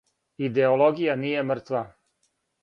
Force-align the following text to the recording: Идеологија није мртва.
Идеологија 0.47 1.17
није 1.25 1.45
мртва. 1.51 1.85